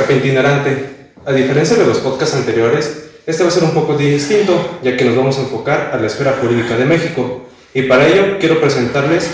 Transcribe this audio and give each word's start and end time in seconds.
a 0.00 0.12
Itinerante. 0.12 0.86
A 1.24 1.32
diferencia 1.32 1.76
de 1.76 1.86
los 1.86 1.98
podcasts 1.98 2.34
anteriores, 2.34 3.10
este 3.26 3.42
va 3.42 3.48
a 3.50 3.52
ser 3.52 3.64
un 3.64 3.72
poco 3.72 3.96
distinto, 3.96 4.78
ya 4.82 4.96
que 4.96 5.04
nos 5.04 5.16
vamos 5.16 5.38
a 5.38 5.42
enfocar 5.42 5.90
a 5.92 5.98
la 5.98 6.06
esfera 6.06 6.36
jurídica 6.40 6.76
de 6.76 6.86
México. 6.86 7.42
Y 7.74 7.82
para 7.82 8.06
ello 8.08 8.38
quiero 8.40 8.60
presentarles 8.60 9.30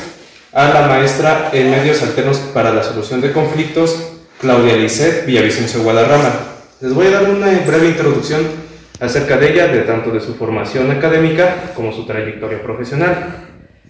a 0.53 0.69
la 0.69 0.89
maestra 0.89 1.51
en 1.53 1.71
medios 1.71 2.03
alternos 2.03 2.39
para 2.53 2.73
la 2.73 2.83
solución 2.83 3.21
de 3.21 3.33
conflictos, 3.33 3.97
Claudia 4.41 4.77
Lisset 4.77 5.27
Villavicencio 5.27 5.83
Guadarrama. 5.83 6.33
Les 6.81 6.93
voy 6.93 7.07
a 7.07 7.11
dar 7.11 7.31
una 7.31 7.47
breve 7.67 7.89
introducción 7.89 8.43
acerca 9.01 9.37
de 9.37 9.53
ella, 9.53 9.69
de 9.69 9.83
tanto 9.83 10.11
de 10.11 10.21
su 10.21 10.35
formación 10.35 10.91
académica 10.91 11.73
como 11.75 11.93
su 11.93 12.05
trayectoria 12.05 12.63
profesional. 12.63 13.47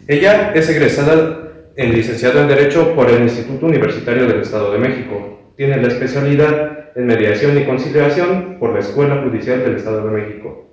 Ella 0.07 0.53
es 0.55 0.69
egresada 0.69 1.49
en 1.77 1.93
licenciado 1.93 2.41
en 2.41 2.49
Derecho 2.49 2.95
por 2.95 3.11
el 3.11 3.23
Instituto 3.23 3.67
Universitario 3.67 4.27
del 4.27 4.41
Estado 4.43 4.73
de 4.73 4.79
México. 4.79 5.38
Tiene 5.59 5.77
la 5.83 5.89
especialidad 5.89 6.91
en 6.95 7.07
Mediación 7.09 7.59
y 7.59 7.65
Conciliación 7.65 8.59
por 8.61 8.73
la 8.73 8.79
Escuela 8.79 9.23
Judicial 9.25 9.59
del 9.59 9.75
Estado 9.75 10.07
de 10.07 10.13
México. 10.13 10.69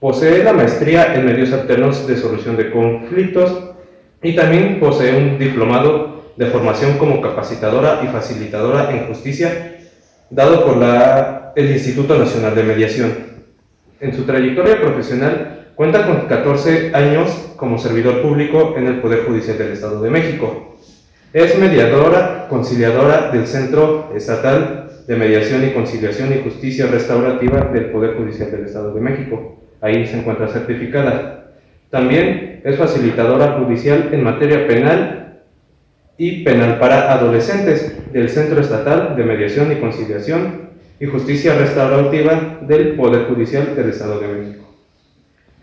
Posee 0.00 0.42
la 0.42 0.54
maestría 0.54 1.14
en 1.14 1.26
Medios 1.26 1.52
Alternos 1.52 2.06
de 2.06 2.16
Solución 2.16 2.56
de 2.56 2.70
Conflictos 2.70 3.74
y 4.22 4.34
también 4.34 4.80
posee 4.80 5.14
un 5.14 5.38
diplomado 5.38 6.32
de 6.36 6.46
formación 6.46 6.96
como 6.96 7.20
capacitadora 7.20 8.00
y 8.02 8.06
facilitadora 8.06 8.90
en 8.92 9.08
justicia 9.08 9.76
dado 10.30 10.64
por 10.64 10.82
el 11.54 11.70
Instituto 11.70 12.18
Nacional 12.18 12.54
de 12.54 12.62
Mediación. 12.62 13.12
En 14.00 14.14
su 14.14 14.22
trayectoria 14.22 14.80
profesional 14.80 15.58
Cuenta 15.78 16.06
con 16.06 16.26
14 16.26 16.90
años 16.92 17.52
como 17.54 17.78
servidor 17.78 18.20
público 18.20 18.74
en 18.76 18.88
el 18.88 19.00
Poder 19.00 19.24
Judicial 19.24 19.56
del 19.58 19.74
Estado 19.74 20.02
de 20.02 20.10
México. 20.10 20.76
Es 21.38 21.56
mediadora, 21.56 22.48
conciliadora 22.48 23.30
del 23.30 23.46
Centro 23.46 24.10
Estatal 24.12 24.90
de 25.06 25.14
Mediación 25.14 25.64
y 25.64 25.70
Conciliación 25.70 26.32
y 26.32 26.42
Justicia 26.42 26.88
Restaurativa 26.88 27.60
del 27.72 27.92
Poder 27.92 28.16
Judicial 28.16 28.50
del 28.50 28.64
Estado 28.64 28.92
de 28.92 29.00
México. 29.00 29.56
Ahí 29.80 30.04
se 30.08 30.18
encuentra 30.18 30.48
certificada. 30.48 31.52
También 31.90 32.60
es 32.64 32.74
facilitadora 32.74 33.52
judicial 33.52 34.08
en 34.10 34.24
materia 34.24 34.66
penal 34.66 35.38
y 36.16 36.42
penal 36.42 36.80
para 36.80 37.12
adolescentes 37.12 38.12
del 38.12 38.28
Centro 38.30 38.60
Estatal 38.60 39.14
de 39.14 39.22
Mediación 39.22 39.70
y 39.70 39.76
Conciliación 39.76 40.70
y 40.98 41.06
Justicia 41.06 41.54
Restaurativa 41.56 42.58
del 42.62 42.96
Poder 42.96 43.26
Judicial 43.28 43.76
del 43.76 43.90
Estado 43.90 44.18
de 44.18 44.26
México. 44.26 44.74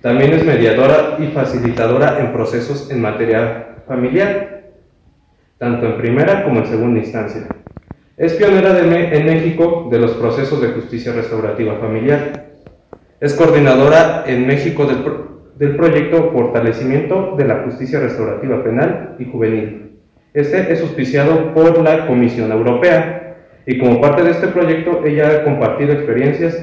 También 0.02 0.32
es 0.36 0.46
mediadora 0.46 1.18
y 1.20 1.34
facilitadora 1.34 2.22
en 2.22 2.32
procesos 2.32 2.90
en 2.92 3.02
materia 3.02 3.76
familiar, 3.86 4.55
tanto 5.58 5.86
en 5.86 5.98
primera 5.98 6.44
como 6.44 6.60
en 6.60 6.68
segunda 6.68 7.00
instancia. 7.00 7.48
Es 8.18 8.34
pionera 8.34 8.80
en 8.80 9.26
México 9.26 9.88
de 9.92 10.00
los 10.00 10.12
procesos 10.12 10.62
de 10.62 10.70
justicia 10.70 11.14
restaurativa 11.14 11.76
familiar. 11.76 12.46
Es 13.20 13.34
coordinadora 13.34 14.24
en 14.28 14.48
México 14.48 14.86
del, 14.86 15.76
proyecto 15.76 16.32
Fortalecimiento 16.32 17.36
de 17.38 17.46
la 17.46 17.64
Justicia 17.64 18.00
Restaurativa 18.00 18.64
Penal 18.64 19.16
y 19.20 19.26
Juvenil. 19.26 20.00
Este 20.34 20.72
es 20.72 20.82
auspiciado 20.82 21.54
por 21.54 21.82
la 21.82 22.08
Comisión 22.08 22.52
Europea 22.52 23.38
y 23.66 23.78
como 23.78 24.02
parte 24.02 24.24
de 24.24 24.32
este 24.32 24.48
proyecto 24.48 25.04
ella 25.06 25.30
ha 25.30 25.44
compartido 25.44 25.94
experiencias 25.94 26.62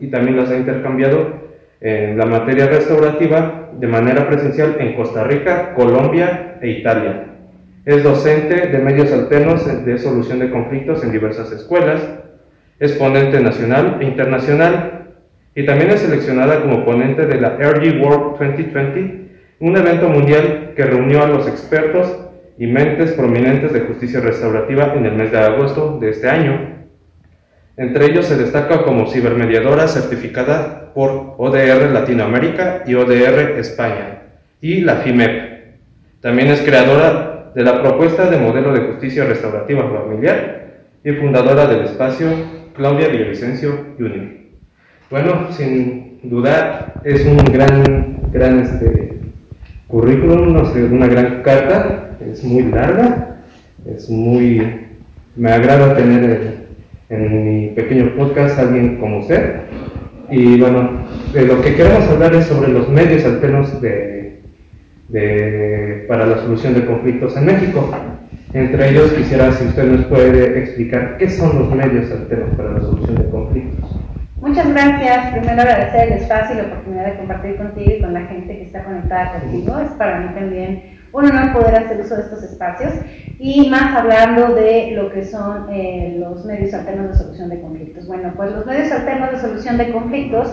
y 0.00 0.06
también 0.08 0.36
las 0.36 0.50
ha 0.50 0.56
intercambiado 0.56 1.44
en 1.80 2.16
la 2.16 2.24
materia 2.24 2.66
restaurativa 2.66 3.70
de 3.78 3.86
manera 3.86 4.26
presencial 4.26 4.76
en 4.78 4.94
Costa 4.94 5.24
Rica, 5.24 5.74
Colombia 5.74 6.56
e 6.60 6.70
Italia. 6.70 7.33
Es 7.84 8.02
docente 8.02 8.68
de 8.68 8.78
medios 8.78 9.12
alternos 9.12 9.84
de 9.84 9.98
solución 9.98 10.38
de 10.38 10.50
conflictos 10.50 11.04
en 11.04 11.12
diversas 11.12 11.52
escuelas, 11.52 12.00
es 12.78 12.92
ponente 12.92 13.40
nacional 13.40 13.98
e 14.00 14.04
internacional 14.04 15.10
y 15.54 15.66
también 15.66 15.90
es 15.90 16.00
seleccionada 16.00 16.62
como 16.62 16.86
ponente 16.86 17.26
de 17.26 17.38
la 17.38 17.58
RG 17.58 18.00
World 18.00 18.38
2020, 18.38 19.28
un 19.60 19.76
evento 19.76 20.08
mundial 20.08 20.72
que 20.74 20.84
reunió 20.84 21.22
a 21.22 21.28
los 21.28 21.46
expertos 21.46 22.24
y 22.56 22.66
mentes 22.66 23.12
prominentes 23.12 23.74
de 23.74 23.80
justicia 23.80 24.20
restaurativa 24.20 24.94
en 24.94 25.04
el 25.04 25.12
mes 25.12 25.30
de 25.30 25.38
agosto 25.40 25.98
de 26.00 26.08
este 26.08 26.30
año. 26.30 26.86
Entre 27.76 28.06
ellos 28.06 28.24
se 28.24 28.38
destaca 28.38 28.82
como 28.82 29.10
cibermediadora 29.10 29.88
certificada 29.88 30.94
por 30.94 31.34
ODR 31.36 31.90
Latinoamérica 31.90 32.82
y 32.86 32.94
ODR 32.94 33.58
España 33.58 34.22
y 34.62 34.80
la 34.80 34.96
FIMEP. 34.96 35.76
También 36.20 36.48
es 36.48 36.62
creadora 36.62 37.33
de 37.54 37.62
la 37.62 37.82
propuesta 37.82 38.28
de 38.28 38.38
modelo 38.38 38.72
de 38.72 38.80
justicia 38.80 39.24
restaurativa 39.24 39.88
familiar 39.88 40.64
y 41.04 41.12
fundadora 41.12 41.66
del 41.66 41.84
espacio 41.84 42.28
Claudia 42.74 43.08
Villavicencio 43.08 43.78
Junior. 43.96 44.26
Bueno, 45.10 45.52
sin 45.52 46.18
duda 46.24 46.94
es 47.04 47.24
un 47.24 47.36
gran, 47.52 48.16
gran 48.32 48.60
este, 48.60 49.20
currículum, 49.86 50.56
una 50.92 51.06
gran 51.06 51.42
carta, 51.42 52.16
es 52.20 52.42
muy 52.42 52.64
larga, 52.64 53.36
es 53.86 54.10
muy, 54.10 54.62
me 55.36 55.52
agrada 55.52 55.94
tener 55.94 56.64
en 57.10 57.44
mi 57.44 57.68
pequeño 57.68 58.16
podcast 58.16 58.58
alguien 58.58 58.96
como 58.96 59.20
usted 59.20 59.60
y 60.30 60.58
bueno, 60.58 60.90
de 61.32 61.46
lo 61.46 61.60
que 61.60 61.74
queremos 61.74 62.08
hablar 62.08 62.34
es 62.34 62.46
sobre 62.46 62.72
los 62.72 62.88
medios 62.88 63.24
alternos 63.24 63.80
de, 63.80 64.23
para 66.08 66.26
la 66.26 66.38
solución 66.38 66.74
de 66.74 66.86
conflictos 66.86 67.36
en 67.36 67.46
México. 67.46 67.88
Entre 68.52 68.90
ellos 68.90 69.12
quisiera 69.12 69.52
si 69.52 69.66
usted 69.66 69.84
nos 69.84 70.06
puede 70.06 70.58
explicar 70.58 71.16
qué 71.18 71.30
son 71.30 71.58
los 71.58 71.74
medios 71.74 72.10
alternos 72.10 72.56
para 72.56 72.72
la 72.72 72.80
solución 72.80 73.16
de 73.16 73.30
conflictos. 73.30 73.90
Muchas 74.40 74.68
gracias. 74.68 75.32
Primero 75.32 75.62
agradecer 75.62 76.12
el 76.12 76.18
espacio 76.18 76.54
y 76.54 76.58
la 76.58 76.64
oportunidad 76.64 77.06
de 77.06 77.16
compartir 77.16 77.56
contigo 77.56 77.92
y 77.96 78.00
con 78.00 78.12
la 78.12 78.22
gente 78.22 78.58
que 78.58 78.62
está 78.64 78.84
conectada 78.84 79.40
contigo. 79.40 79.78
Es 79.78 79.90
para 79.92 80.20
mí 80.20 80.34
también 80.34 80.82
un 81.12 81.24
honor 81.26 81.52
poder 81.52 81.76
hacer 81.76 82.00
uso 82.00 82.16
de 82.16 82.22
estos 82.22 82.42
espacios 82.42 82.92
y 83.38 83.70
más 83.70 83.96
hablando 83.96 84.54
de 84.54 84.92
lo 84.96 85.12
que 85.12 85.24
son 85.24 85.66
eh, 85.72 86.16
los 86.18 86.44
medios 86.44 86.74
alternos 86.74 87.10
de 87.10 87.14
solución 87.14 87.50
de 87.50 87.60
conflictos. 87.60 88.06
Bueno, 88.08 88.32
pues 88.36 88.52
los 88.52 88.66
medios 88.66 88.90
alternos 88.90 89.30
de 89.30 89.38
solución 89.38 89.78
de 89.78 89.92
conflictos 89.92 90.48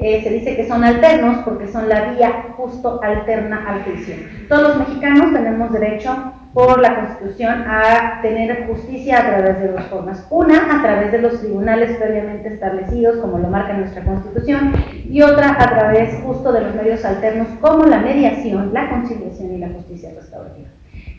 eh, 0.00 0.22
se 0.22 0.30
dice 0.30 0.56
que 0.56 0.66
son 0.66 0.82
alternos 0.82 1.44
porque 1.44 1.68
son 1.68 1.88
la 1.88 2.12
vía 2.12 2.46
justo 2.56 3.00
alterna 3.02 3.64
al 3.68 3.82
juicio. 3.82 4.16
Todos 4.48 4.68
los 4.68 4.78
mexicanos 4.78 5.32
tenemos 5.32 5.70
derecho 5.72 6.32
por 6.54 6.80
la 6.80 6.96
Constitución 6.96 7.64
a 7.68 8.20
tener 8.22 8.66
justicia 8.66 9.20
a 9.20 9.26
través 9.28 9.60
de 9.60 9.68
dos 9.68 9.82
formas. 9.84 10.26
Una, 10.30 10.78
a 10.78 10.82
través 10.82 11.12
de 11.12 11.20
los 11.20 11.40
tribunales 11.40 11.96
previamente 11.98 12.48
establecidos, 12.48 13.18
como 13.18 13.38
lo 13.38 13.48
marca 13.48 13.74
nuestra 13.74 14.02
Constitución, 14.02 14.72
y 15.04 15.20
otra, 15.22 15.56
a 15.62 15.68
través 15.68 16.18
justo 16.24 16.50
de 16.50 16.62
los 16.62 16.74
medios 16.74 17.04
alternos, 17.04 17.48
como 17.60 17.84
la 17.84 17.98
mediación, 17.98 18.72
la 18.72 18.88
conciliación 18.88 19.52
y 19.52 19.58
la 19.58 19.68
justicia 19.68 20.10
restaurativa. 20.16 20.68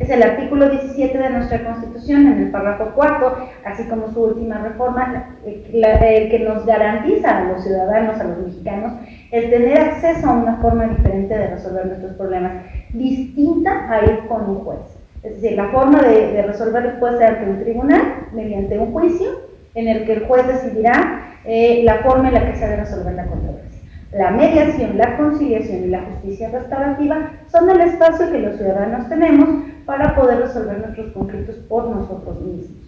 Es 0.02 0.10
el 0.10 0.24
artículo 0.24 0.68
17 0.68 1.16
de 1.16 1.30
nuestra 1.30 1.64
Constitución, 1.64 2.26
en 2.26 2.42
el 2.42 2.50
párrafo 2.50 2.86
cuarto, 2.96 3.38
así 3.64 3.84
como 3.84 4.12
su 4.12 4.24
última 4.24 4.58
reforma, 4.58 5.36
el 5.46 6.30
que 6.32 6.40
nos 6.40 6.66
garantiza 6.66 7.38
a 7.38 7.44
los 7.52 7.64
ciudadanos, 7.64 8.20
a 8.20 8.24
los 8.24 8.40
mexicanos, 8.40 8.94
el 9.30 9.52
tener 9.52 9.80
acceso 9.80 10.28
a 10.28 10.38
una 10.38 10.56
forma 10.56 10.88
diferente 10.88 11.38
de 11.38 11.48
resolver 11.50 11.86
nuestros 11.86 12.14
problemas, 12.14 12.52
distinta 12.90 13.92
a 13.92 14.04
ir 14.04 14.22
con 14.28 14.50
un 14.50 14.56
juez. 14.62 14.80
Es 15.22 15.40
decir, 15.40 15.56
la 15.56 15.70
forma 15.70 16.02
de, 16.02 16.32
de 16.32 16.42
resolverlos 16.42 16.94
puede 16.94 17.20
ser 17.20 17.28
ante 17.28 17.52
un 17.52 17.60
tribunal, 17.60 18.02
mediante 18.34 18.80
un 18.80 18.92
juicio, 18.92 19.28
en 19.76 19.88
el 19.88 20.06
que 20.08 20.14
el 20.14 20.26
juez 20.26 20.48
decidirá 20.48 21.38
eh, 21.46 21.84
la 21.84 21.98
forma 21.98 22.30
en 22.30 22.34
la 22.34 22.52
que 22.52 22.58
se 22.58 22.66
debe 22.66 22.78
resolver 22.78 23.14
la 23.14 23.28
controversia. 23.28 23.71
La 24.14 24.30
mediación, 24.32 24.98
la 24.98 25.16
conciliación 25.16 25.86
y 25.86 25.88
la 25.88 26.02
justicia 26.02 26.50
restaurativa 26.50 27.32
son 27.50 27.70
el 27.70 27.80
espacio 27.80 28.30
que 28.30 28.40
los 28.40 28.58
ciudadanos 28.58 29.08
tenemos 29.08 29.48
para 29.86 30.16
poder 30.16 30.40
resolver 30.40 30.80
nuestros 30.80 31.14
conflictos 31.14 31.56
por 31.70 31.88
nosotros 31.88 32.42
mismos. 32.42 32.82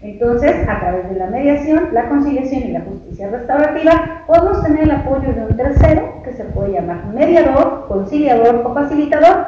Entonces, 0.00 0.68
a 0.68 0.78
través 0.78 1.10
de 1.10 1.16
la 1.16 1.26
mediación, 1.26 1.88
la 1.92 2.08
conciliación 2.08 2.62
y 2.62 2.72
la 2.72 2.82
justicia 2.82 3.28
restaurativa, 3.28 4.22
podemos 4.28 4.62
tener 4.62 4.84
el 4.84 4.90
apoyo 4.92 5.32
de 5.32 5.46
un 5.46 5.56
tercero 5.56 6.22
que 6.22 6.32
se 6.34 6.44
puede 6.44 6.74
llamar 6.74 7.06
mediador, 7.06 7.86
conciliador 7.88 8.62
o 8.64 8.72
facilitador, 8.72 9.46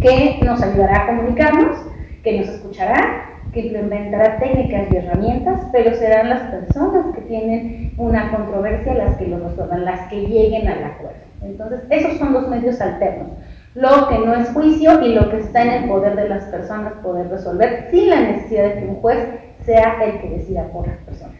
que 0.00 0.38
nos 0.44 0.62
ayudará 0.62 1.02
a 1.02 1.06
comunicarnos, 1.08 1.76
que 2.22 2.38
nos 2.38 2.48
escuchará, 2.48 3.31
que 3.52 3.60
implementará 3.60 4.38
técnicas 4.38 4.88
y 4.90 4.96
herramientas, 4.96 5.60
pero 5.72 5.94
serán 5.94 6.30
las 6.30 6.50
personas 6.50 7.14
que 7.14 7.20
tienen 7.22 7.92
una 7.98 8.30
controversia 8.30 8.94
las 8.94 9.16
que 9.16 9.28
lo 9.28 9.38
resuelvan, 9.46 9.84
las 9.84 10.08
que 10.08 10.22
lleguen 10.22 10.68
al 10.68 10.84
acuerdo. 10.84 11.18
Entonces, 11.42 11.80
esos 11.90 12.18
son 12.18 12.32
los 12.32 12.48
medios 12.48 12.80
alternos. 12.80 13.28
Lo 13.74 14.08
que 14.08 14.18
no 14.18 14.34
es 14.34 14.48
juicio 14.50 15.02
y 15.02 15.14
lo 15.14 15.30
que 15.30 15.38
está 15.38 15.62
en 15.62 15.82
el 15.82 15.88
poder 15.88 16.16
de 16.16 16.28
las 16.28 16.44
personas 16.44 16.92
poder 17.02 17.28
resolver 17.28 17.88
sin 17.90 18.10
la 18.10 18.20
necesidad 18.20 18.64
de 18.64 18.80
que 18.80 18.86
un 18.86 18.96
juez 18.96 19.18
sea 19.64 19.96
el 20.04 20.20
que 20.20 20.30
decida 20.38 20.64
por 20.68 20.86
las 20.86 20.98
personas. 20.98 21.36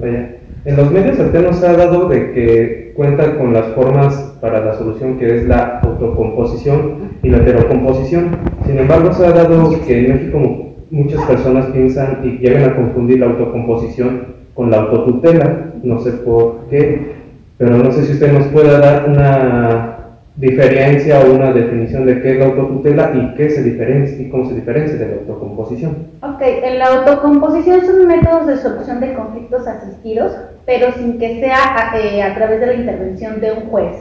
En 0.00 0.76
los 0.76 0.90
medios 0.90 1.18
alternos 1.20 1.56
se 1.56 1.66
ha 1.66 1.74
dado 1.74 2.08
de 2.08 2.32
que 2.32 2.92
cuenta 2.96 3.38
con 3.38 3.52
las 3.52 3.66
formas 3.74 4.14
para 4.40 4.64
la 4.64 4.74
solución 4.74 5.18
que 5.18 5.36
es 5.36 5.44
la 5.46 5.78
autocomposición 5.80 7.12
y 7.22 7.30
la 7.30 7.38
heterocomposición. 7.38 8.36
Sin 8.66 8.78
embargo, 8.78 9.12
se 9.12 9.26
ha 9.26 9.30
dado 9.30 9.70
que 9.86 10.06
en 10.06 10.12
México 10.12 10.65
muchas 10.90 11.22
personas 11.24 11.66
piensan 11.66 12.20
y 12.24 12.38
llegan 12.38 12.70
a 12.70 12.76
confundir 12.76 13.20
la 13.20 13.26
autocomposición 13.26 14.36
con 14.54 14.70
la 14.70 14.78
autotutela, 14.78 15.72
no 15.82 15.98
sé 16.00 16.12
por 16.12 16.66
qué, 16.70 17.16
pero 17.58 17.76
no 17.76 17.90
sé 17.92 18.04
si 18.04 18.12
usted 18.12 18.32
nos 18.32 18.46
pueda 18.46 18.78
dar 18.78 19.08
una 19.08 19.96
diferencia 20.36 21.20
o 21.20 21.34
una 21.34 21.52
definición 21.52 22.04
de 22.04 22.20
qué 22.20 22.32
es 22.32 22.38
la 22.38 22.46
autotutela 22.46 23.12
y 23.14 23.34
qué 23.36 23.48
se 23.50 23.62
diferencia 23.62 24.20
y 24.20 24.28
cómo 24.28 24.46
se 24.46 24.54
diferencia 24.54 24.98
de 24.98 25.08
la 25.08 25.14
autocomposición. 25.14 25.96
Ok, 26.22 26.42
en 26.42 26.78
la 26.78 26.86
autocomposición 26.86 27.80
son 27.86 28.06
métodos 28.06 28.46
de 28.46 28.58
solución 28.58 29.00
de 29.00 29.14
conflictos 29.14 29.66
asistidos, 29.66 30.32
pero 30.66 30.92
sin 30.92 31.18
que 31.18 31.40
sea 31.40 31.92
a, 31.92 31.98
eh, 31.98 32.22
a 32.22 32.34
través 32.34 32.60
de 32.60 32.66
la 32.66 32.74
intervención 32.74 33.40
de 33.40 33.52
un 33.52 33.70
juez. 33.70 33.96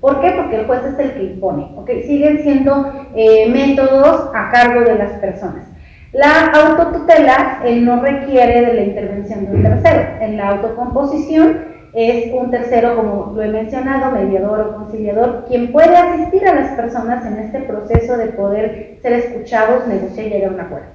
¿Por 0.00 0.20
qué? 0.20 0.32
Porque 0.36 0.56
el 0.56 0.66
juez 0.66 0.80
es 0.84 0.98
el 0.98 1.12
que 1.12 1.22
impone. 1.22 1.70
¿okay? 1.76 2.02
Siguen 2.02 2.42
siendo 2.42 2.92
eh, 3.14 3.48
métodos 3.48 4.30
a 4.34 4.50
cargo 4.50 4.80
de 4.80 4.96
las 4.96 5.12
personas. 5.20 5.71
La 6.12 6.48
autotutela 6.48 7.62
eh, 7.64 7.80
no 7.80 8.02
requiere 8.02 8.66
de 8.66 8.74
la 8.74 8.82
intervención 8.82 9.46
de 9.46 9.56
un 9.56 9.62
tercero. 9.62 10.02
En 10.20 10.36
la 10.36 10.50
autocomposición 10.50 11.58
es 11.94 12.30
un 12.34 12.50
tercero, 12.50 12.96
como 12.96 13.32
lo 13.34 13.42
he 13.42 13.48
mencionado, 13.48 14.12
mediador 14.12 14.60
o 14.60 14.76
conciliador, 14.76 15.46
quien 15.48 15.72
puede 15.72 15.96
asistir 15.96 16.46
a 16.46 16.54
las 16.54 16.72
personas 16.72 17.24
en 17.24 17.38
este 17.38 17.60
proceso 17.60 18.18
de 18.18 18.26
poder 18.26 18.98
ser 19.00 19.14
escuchados, 19.14 19.86
negociar 19.86 20.26
y 20.26 20.30
llegar 20.30 20.50
a 20.50 20.54
un 20.54 20.60
acuerdo. 20.60 20.86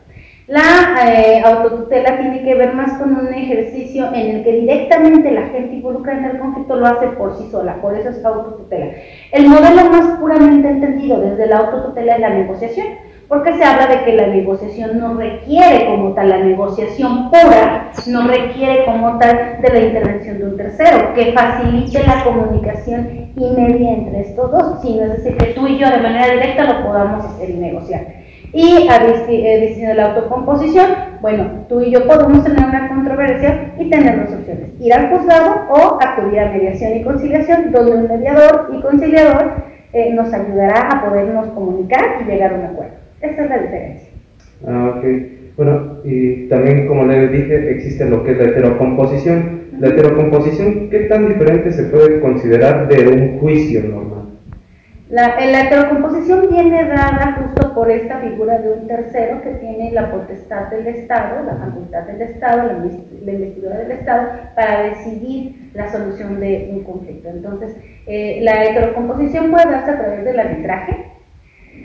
La 0.45 0.61
eh, 1.03 1.41
autotutela 1.43 2.19
tiene 2.19 2.43
que 2.43 2.53
ver 2.53 2.75
más 2.75 2.99
con 2.99 3.17
un 3.17 3.33
ejercicio 3.33 4.13
en 4.13 4.37
el 4.37 4.43
que 4.43 4.53
directamente 4.53 5.31
la 5.31 5.47
gente 5.47 5.77
involucrada 5.77 6.19
en 6.19 6.25
el 6.25 6.39
conflicto 6.39 6.75
lo 6.75 6.85
hace 6.85 7.07
por 7.07 7.37
sí 7.37 7.49
sola, 7.49 7.81
por 7.81 7.95
eso 7.95 8.09
es 8.09 8.23
autotutela. 8.23 8.93
El 9.31 9.49
modelo 9.49 9.89
más 9.89 10.19
puramente 10.19 10.69
entendido 10.69 11.19
desde 11.19 11.47
la 11.47 11.57
autotutela 11.57 12.15
es 12.15 12.21
la 12.21 12.29
negociación 12.29 13.06
porque 13.27 13.57
se 13.57 13.63
habla 13.63 13.87
de 13.87 14.03
que 14.05 14.13
la 14.13 14.27
negociación 14.27 14.99
no 14.99 15.15
requiere 15.15 15.85
como 15.85 16.13
tal, 16.13 16.29
la 16.29 16.37
negociación 16.37 17.29
pura 17.29 17.91
no 18.07 18.27
requiere 18.27 18.85
como 18.85 19.17
tal 19.17 19.61
de 19.61 19.69
la 19.69 19.79
intervención 19.79 20.37
de 20.37 20.45
un 20.45 20.57
tercero, 20.57 21.13
que 21.13 21.33
facilite 21.33 22.07
la 22.07 22.23
comunicación 22.23 23.31
y 23.35 23.45
entre 23.45 24.21
estos 24.21 24.51
dos, 24.51 24.81
sino 24.81 25.03
es 25.03 25.17
decir, 25.17 25.37
que 25.37 25.47
tú 25.47 25.67
y 25.67 25.77
yo 25.77 25.89
de 25.89 25.97
manera 25.97 26.33
directa 26.33 26.63
lo 26.63 26.87
podamos 26.87 27.25
hacer 27.25 27.49
y 27.49 27.57
negociar. 27.57 28.17
Y 28.53 28.87
a 28.87 28.99
decisión 28.99 29.89
de 29.89 29.95
la 29.95 30.05
autocomposición, 30.13 30.87
bueno, 31.21 31.65
tú 31.67 31.81
y 31.81 31.91
yo 31.91 32.07
podemos 32.07 32.43
tener 32.43 32.63
una 32.63 32.87
controversia 32.87 33.73
y 33.77 33.89
tener 33.89 34.25
dos 34.25 34.39
opciones, 34.39 34.69
ir 34.79 34.93
al 34.93 35.09
juzgado 35.09 35.67
o 35.69 35.99
acudir 36.01 36.39
a 36.39 36.51
mediación 36.51 36.95
y 36.95 37.03
conciliación, 37.03 37.73
donde 37.73 37.91
un 37.91 38.07
mediador 38.07 38.69
y 38.73 38.81
conciliador 38.81 39.53
eh, 39.91 40.13
nos 40.13 40.33
ayudará 40.33 40.89
a 40.89 41.05
podernos 41.05 41.47
comunicar 41.47 42.21
y 42.21 42.23
llegar 42.23 42.53
a 42.53 42.55
un 42.55 42.65
acuerdo. 42.65 42.96
Esa 43.21 43.43
es 43.43 43.49
la 43.49 43.57
diferencia. 43.57 44.09
Ah, 44.65 44.93
ok. 44.97 45.05
Bueno, 45.57 45.97
y 46.03 46.47
también 46.49 46.87
como 46.87 47.05
les 47.05 47.31
dije, 47.31 47.71
existe 47.71 48.05
lo 48.05 48.23
que 48.23 48.31
es 48.31 48.37
la 48.37 48.43
heterocomposición. 48.45 49.57
La 49.79 49.89
heterocomposición, 49.89 50.89
¿qué 50.89 51.01
tan 51.01 51.27
diferente 51.27 51.71
se 51.71 51.83
puede 51.85 52.19
considerar 52.19 52.87
de 52.87 53.07
un 53.07 53.39
juicio 53.39 53.83
normal? 53.83 54.17
La, 55.09 55.39
la, 55.45 55.61
heterocomposición 55.61 56.49
viene 56.49 56.83
dada 56.83 57.37
justo 57.39 57.73
por 57.73 57.89
esta 57.89 58.19
figura 58.19 58.59
de 58.59 58.73
un 58.73 58.87
tercero 58.87 59.41
que 59.41 59.51
tiene 59.51 59.91
la 59.93 60.11
potestad 60.11 60.69
del 60.69 60.85
Estado, 60.87 61.45
la 61.45 61.55
facultad 61.55 62.03
del 62.03 62.21
Estado, 62.23 62.63
la, 62.63 62.85
la 63.23 63.31
investidura 63.31 63.77
del 63.77 63.91
Estado, 63.91 64.27
para 64.53 64.83
decidir 64.89 65.71
la 65.73 65.89
solución 65.89 66.39
de 66.41 66.71
un 66.73 66.83
conflicto. 66.83 67.29
Entonces, 67.29 67.73
eh, 68.05 68.39
la 68.41 68.65
heterocomposición 68.65 69.49
puede 69.49 69.71
darse 69.71 69.91
a 69.91 69.99
través 69.99 70.25
del 70.25 70.39
arbitraje, 70.39 71.05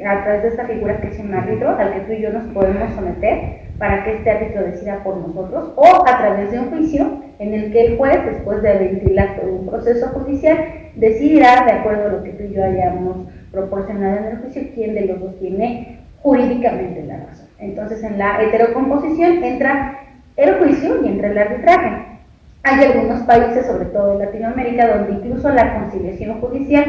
a 0.06 0.23
través 0.25 0.43
de 0.43 0.49
esta 0.49 0.67
figura 0.67 1.00
que 1.00 1.09
es 1.09 1.19
un 1.19 1.35
árbitro 1.35 1.77
al 1.77 1.93
que 1.93 2.00
tú 2.00 2.12
y 2.12 2.23
yo 2.23 2.33
nos 2.33 2.44
podemos 2.53 2.93
someter 2.94 3.62
para 3.79 4.05
que 4.05 4.15
este 4.15 4.31
árbitro 4.31 4.62
decida 4.62 5.03
por 5.03 5.17
nosotros 5.17 5.73
o 5.77 5.87
a 6.06 6.19
través 6.19 6.50
de 6.50 6.61
un 6.61 6.71
juicio 6.71 7.23
en 7.39 7.55
el 7.55 7.73
que 7.73 7.87
el 7.87 7.97
juez, 7.97 8.25
después 8.25 8.62
de 8.62 8.79
ventilar 8.79 9.41
todo 9.41 9.53
un 9.53 9.67
proceso 9.67 10.06
judicial, 10.09 10.56
decidirá, 10.94 11.65
de 11.65 11.73
acuerdo 11.73 12.06
a 12.06 12.12
lo 12.12 12.23
que 12.23 12.31
tú 12.31 12.44
y 12.44 12.55
yo 12.55 12.65
hayamos 12.65 13.29
proporcionado 13.50 14.19
en 14.19 14.25
el 14.25 14.39
juicio, 14.39 14.62
quién 14.75 14.94
de 14.94 15.06
los 15.06 15.21
dos 15.21 15.39
tiene 15.39 15.99
jurídicamente 16.23 17.05
la 17.05 17.17
razón. 17.17 17.47
Entonces, 17.59 18.03
en 18.05 18.19
la 18.19 18.43
heterocomposición 18.43 19.43
entra 19.43 19.99
el 20.37 20.55
juicio 20.55 21.05
y 21.05 21.09
entra 21.09 21.29
el 21.29 21.38
arbitraje. 21.38 22.06
Hay 22.62 22.85
algunos 22.85 23.23
países, 23.23 23.67
sobre 23.67 23.87
todo 23.87 24.12
en 24.12 24.27
Latinoamérica, 24.27 24.97
donde 24.97 25.12
incluso 25.12 25.49
la 25.50 25.75
conciliación 25.75 26.41
judicial 26.41 26.85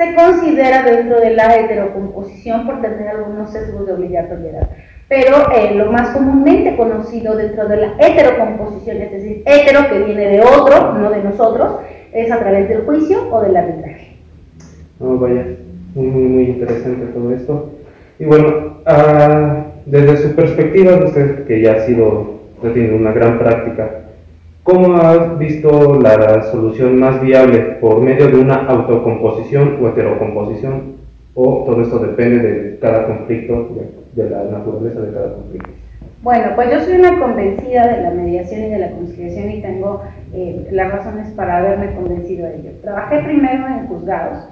se 0.00 0.14
considera 0.14 0.82
dentro 0.82 1.20
de 1.20 1.34
la 1.34 1.54
heterocomposición 1.60 2.64
por 2.64 2.80
tener 2.80 3.08
algunos 3.08 3.52
sesgos 3.52 3.86
de 3.86 3.92
obligatoriedad. 3.92 4.70
Pero 5.10 5.52
eh, 5.54 5.74
lo 5.74 5.92
más 5.92 6.16
comúnmente 6.16 6.74
conocido 6.74 7.36
dentro 7.36 7.68
de 7.68 7.76
la 7.76 7.92
heterocomposición, 7.98 8.96
es 8.96 9.12
decir, 9.12 9.42
hetero 9.44 9.90
que 9.90 9.98
viene 9.98 10.26
de 10.26 10.40
otro, 10.40 10.94
no 10.94 11.10
de 11.10 11.22
nosotros, 11.22 11.80
es 12.14 12.32
a 12.32 12.38
través 12.38 12.70
del 12.70 12.86
juicio 12.86 13.28
o 13.30 13.42
del 13.42 13.54
arbitraje. 13.54 14.16
Oh, 15.00 15.18
vaya, 15.18 15.44
muy, 15.94 16.06
muy, 16.06 16.44
interesante 16.44 17.12
todo 17.12 17.34
esto. 17.34 17.70
Y 18.18 18.24
bueno, 18.24 18.78
ah, 18.86 19.66
desde 19.84 20.16
su 20.16 20.34
perspectiva, 20.34 20.96
usted 21.04 21.44
que 21.44 21.60
ya 21.60 21.74
ha 21.74 21.80
sido, 21.80 22.40
ya 22.62 22.72
tiene 22.72 22.94
una 22.94 23.12
gran 23.12 23.38
práctica 23.38 24.00
¿Cómo 24.62 24.96
has 24.96 25.38
visto 25.38 25.98
la 26.00 26.42
solución 26.50 26.98
más 26.98 27.20
viable 27.22 27.58
por 27.80 28.00
medio 28.00 28.28
de 28.28 28.36
una 28.36 28.66
autocomposición 28.66 29.78
o 29.82 29.88
heterocomposición? 29.88 30.96
¿O 31.34 31.64
todo 31.64 31.82
esto 31.82 31.98
depende 31.98 32.38
de 32.38 32.78
cada 32.78 33.06
conflicto, 33.06 33.70
de, 34.14 34.30
la 34.30 34.44
naturaleza 34.44 35.00
de 35.00 35.12
cada 35.12 35.34
conflicto? 35.34 35.70
Bueno, 36.22 36.50
pues 36.54 36.70
yo 36.70 36.80
soy 36.80 36.98
una 36.98 37.18
convencida 37.18 37.88
de 37.88 38.02
la 38.02 38.10
mediación 38.10 38.64
y 38.64 38.68
de 38.68 38.78
la 38.78 38.90
conciliación 38.90 39.50
y 39.50 39.62
tengo 39.62 40.02
eh, 40.34 40.68
las 40.70 40.92
razones 40.92 41.30
para 41.30 41.58
haberme 41.58 41.94
convencido 41.94 42.46
de 42.46 42.56
ello. 42.56 42.70
Trabajé 42.82 43.20
primero 43.20 43.66
en 43.66 43.86
juzgados 43.86 44.44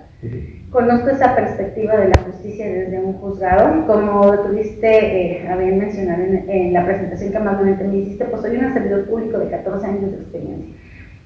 conozco 0.70 1.11
esa 1.11 1.35
perspectiva 1.35 1.97
de 1.97 2.09
la 2.09 2.19
justicia 2.19 2.67
desde 2.67 2.99
un 2.99 3.15
juzgado. 3.15 3.87
Como 3.87 4.37
tuviste 4.38 5.43
eh, 5.43 5.49
a 5.49 5.56
bien 5.56 5.79
mencionar 5.79 6.20
en, 6.20 6.73
la 6.73 6.85
presentación 6.85 7.31
que 7.31 7.37
amablemente 7.37 7.85
me 7.85 7.99
hiciste, 7.99 8.25
pues 8.25 8.43
soy 8.43 8.56
un 8.56 8.73
servidor 8.73 9.05
público 9.06 9.38
de 9.38 9.50
14 9.50 9.87
años 9.87 10.12
de 10.12 10.19
experiencia, 10.19 10.75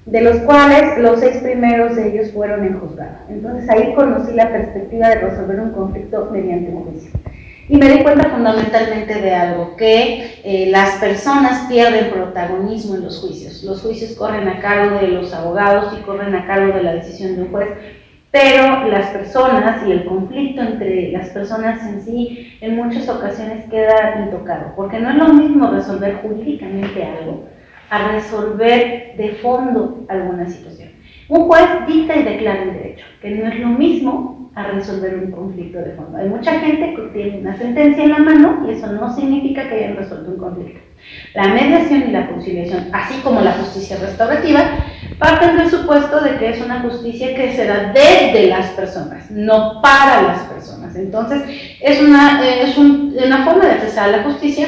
de 0.05 0.21
los 0.21 0.37
cuales 0.37 0.97
los 0.99 1.19
seis 1.19 1.37
primeros 1.37 1.95
de 1.95 2.09
ellos 2.09 2.31
fueron 2.31 2.65
en 2.65 2.79
juzgado. 2.79 3.17
Entonces 3.29 3.69
ahí 3.69 3.93
conocí 3.95 4.33
la 4.33 4.49
perspectiva 4.49 5.09
de 5.09 5.15
resolver 5.15 5.59
un 5.59 5.71
conflicto 5.71 6.29
mediante 6.31 6.71
un 6.71 6.83
juicio. 6.83 7.11
Y 7.69 7.77
me 7.77 7.89
di 7.89 8.03
cuenta 8.03 8.29
fundamentalmente 8.29 9.21
de 9.21 9.33
algo, 9.33 9.77
que 9.77 10.41
eh, 10.43 10.67
las 10.69 10.99
personas 10.99 11.65
pierden 11.69 12.11
protagonismo 12.11 12.95
en 12.95 13.05
los 13.05 13.21
juicios. 13.21 13.63
Los 13.63 13.81
juicios 13.81 14.11
corren 14.17 14.49
a 14.49 14.59
cargo 14.59 14.99
de 14.99 15.07
los 15.07 15.33
abogados 15.33 15.93
y 15.97 16.03
corren 16.03 16.35
a 16.35 16.45
cargo 16.45 16.75
de 16.75 16.83
la 16.83 16.93
decisión 16.93 17.37
de 17.37 17.43
un 17.43 17.51
juez, 17.51 17.69
pero 18.33 18.87
las 18.87 19.11
personas 19.11 19.87
y 19.87 19.91
el 19.91 20.05
conflicto 20.05 20.63
entre 20.63 21.11
las 21.11 21.29
personas 21.29 21.85
en 21.87 22.01
sí 22.01 22.57
en 22.61 22.75
muchas 22.75 23.07
ocasiones 23.07 23.69
queda 23.69 24.23
intocado, 24.25 24.73
porque 24.75 24.99
no 24.99 25.11
es 25.11 25.17
lo 25.17 25.27
mismo 25.35 25.69
resolver 25.69 26.15
jurídicamente 26.15 27.05
algo 27.05 27.43
a 27.91 28.11
resolver 28.11 29.13
de 29.17 29.37
fondo 29.39 30.03
alguna 30.09 30.49
situación. 30.49 30.89
Un 31.29 31.41
juez 31.41 31.67
dicta 31.87 32.15
y 32.15 32.23
declara 32.23 32.63
el 32.63 32.73
derecho, 32.73 33.05
que 33.21 33.29
no 33.29 33.51
es 33.51 33.59
lo 33.59 33.67
mismo 33.67 34.49
a 34.55 34.63
resolver 34.63 35.13
un 35.13 35.31
conflicto 35.31 35.77
de 35.77 35.91
fondo. 35.91 36.17
Hay 36.17 36.27
mucha 36.27 36.59
gente 36.59 36.95
que 36.95 37.01
tiene 37.13 37.37
una 37.37 37.55
sentencia 37.55 38.03
en 38.03 38.11
la 38.13 38.17
mano 38.17 38.65
y 38.67 38.71
eso 38.71 38.91
no 38.93 39.15
significa 39.15 39.69
que 39.69 39.75
hayan 39.75 39.95
resuelto 39.95 40.31
un 40.31 40.37
conflicto. 40.37 40.79
La 41.35 41.49
mediación 41.49 42.09
y 42.09 42.11
la 42.11 42.27
conciliación, 42.27 42.87
así 42.93 43.21
como 43.21 43.41
la 43.41 43.51
justicia 43.51 43.97
restaurativa, 43.97 44.59
parten 45.23 45.55
del 45.55 45.71
supuesto 45.71 46.19
de 46.19 46.35
que 46.35 46.49
es 46.49 46.61
una 46.61 46.81
justicia 46.81 47.33
que 47.33 47.55
se 47.55 47.65
da 47.65 47.93
desde 47.93 48.47
las 48.47 48.71
personas, 48.71 49.31
no 49.31 49.81
para 49.81 50.21
las 50.21 50.39
personas. 50.41 50.93
Entonces, 50.97 51.43
es 51.79 52.01
una, 52.01 52.45
es 52.45 52.77
una 52.77 53.45
forma 53.45 53.65
de 53.65 53.71
acceder 53.71 53.99
a 53.99 54.17
la 54.17 54.23
justicia 54.23 54.67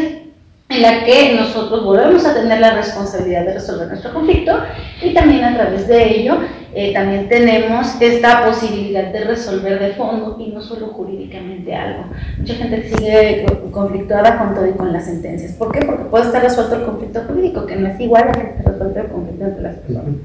en 0.70 0.82
la 0.82 1.04
que 1.04 1.36
nosotros 1.36 1.84
volvemos 1.84 2.26
a 2.26 2.34
tener 2.34 2.60
la 2.60 2.74
responsabilidad 2.74 3.46
de 3.46 3.54
resolver 3.56 3.90
nuestro 3.90 4.14
conflicto 4.14 4.58
y 5.02 5.14
también 5.14 5.44
a 5.44 5.56
través 5.56 5.90
de 5.90 6.22
ello 6.22 6.38
eh, 6.74 6.94
también 6.94 7.28
tenemos 7.28 8.02
esta 8.02 8.46
posibilidad 8.46 9.12
de 9.12 9.26
resolver 9.26 9.78
de 9.80 9.92
fondo 9.92 10.38
y 10.40 10.52
no 10.52 10.62
solo 10.62 10.88
jurídicamente 10.88 11.76
algo. 11.76 12.06
Mucha 12.38 12.56
gente 12.56 12.90
sigue 12.90 13.46
conflictuada 13.72 14.38
con 14.38 14.56
todo 14.56 14.68
y 14.68 14.72
con 14.72 14.94
las 14.94 15.06
sentencias. 15.06 15.52
¿Por 15.52 15.72
qué? 15.74 15.86
Porque 15.86 16.06
puede 16.06 16.26
estar 16.26 16.42
resuelto 16.42 16.76
el 16.76 16.86
conflicto 16.86 17.22
jurídico, 17.28 17.66
que 17.66 17.76
no 17.76 17.88
es 17.90 18.00
igual 18.00 18.30
a 18.30 18.32
que 18.32 18.48
esté 18.48 18.64
resuelto 18.64 19.00
el 19.02 19.08
conflicto 19.08 19.46
entre 19.46 19.64
las 19.64 19.76
personas. 19.76 20.16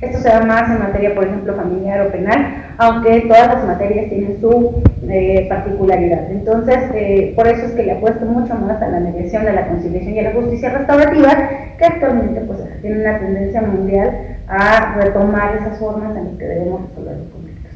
Esto 0.00 0.18
se 0.18 0.28
da 0.30 0.46
más 0.46 0.70
en 0.70 0.78
materia, 0.78 1.14
por 1.14 1.24
ejemplo, 1.24 1.54
familiar 1.54 2.06
o 2.06 2.10
penal, 2.10 2.72
aunque 2.78 3.20
todas 3.28 3.48
las 3.48 3.66
materias 3.66 4.08
tienen 4.08 4.40
su 4.40 4.82
eh, 5.10 5.44
particularidad. 5.46 6.30
Entonces, 6.30 6.78
eh, 6.94 7.34
por 7.36 7.46
eso 7.46 7.66
es 7.66 7.72
que 7.72 7.82
le 7.82 7.92
apuesto 7.92 8.24
mucho 8.24 8.54
más 8.54 8.80
a 8.80 8.88
la 8.88 9.00
mediación, 9.00 9.46
a 9.46 9.52
la 9.52 9.68
conciliación 9.68 10.14
y 10.14 10.20
a 10.20 10.22
la 10.22 10.32
justicia 10.32 10.70
restaurativa, 10.70 11.50
que 11.76 11.84
actualmente 11.84 12.40
pues, 12.46 12.60
tiene 12.80 13.00
una 13.02 13.18
tendencia 13.18 13.60
mundial 13.60 14.10
a 14.48 14.94
retomar 14.94 15.56
esas 15.56 15.78
formas 15.78 16.16
en 16.16 16.24
las 16.24 16.34
que 16.38 16.46
debemos 16.46 16.88
resolver 16.88 17.18
los 17.18 17.28
conflictos. 17.28 17.72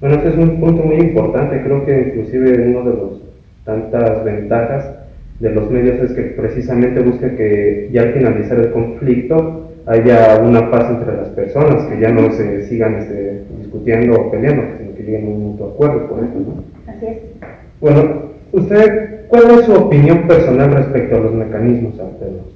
Bueno, 0.00 0.16
este 0.16 0.28
es 0.30 0.36
un 0.36 0.60
punto 0.60 0.82
muy 0.82 0.96
importante, 0.96 1.62
creo 1.62 1.84
que 1.84 2.08
inclusive 2.08 2.68
uno 2.68 2.90
de 2.90 2.96
los 2.96 3.22
tantas 3.66 4.24
ventajas 4.24 4.86
de 5.40 5.50
los 5.50 5.70
medios 5.70 6.00
es 6.00 6.12
que 6.12 6.22
precisamente 6.22 7.00
busca 7.00 7.36
que 7.36 7.90
ya 7.92 8.00
al 8.00 8.12
finalizar 8.12 8.58
el 8.58 8.70
conflicto 8.70 9.73
haya 9.86 10.40
una 10.42 10.70
paz 10.70 10.90
entre 10.90 11.16
las 11.16 11.28
personas, 11.28 11.84
que 11.84 12.00
ya 12.00 12.10
no 12.10 12.30
se 12.32 12.66
sigan 12.66 12.96
este, 12.96 13.44
discutiendo 13.58 14.14
o 14.14 14.30
peleando, 14.30 14.62
sino 14.78 14.94
que 14.94 15.02
lleguen 15.02 15.26
a 15.26 15.28
un 15.30 15.42
mutuo 15.42 15.68
acuerdo 15.68 16.08
por 16.08 16.18
eso, 16.18 16.34
¿no? 16.34 16.90
Así 16.90 17.06
es. 17.06 17.18
Bueno, 17.80 18.30
usted, 18.52 19.26
¿cuál 19.28 19.50
es 19.50 19.66
su 19.66 19.74
opinión 19.74 20.26
personal 20.26 20.72
respecto 20.72 21.16
a 21.16 21.20
los 21.20 21.32
mecanismos, 21.32 22.00
alternos? 22.00 22.54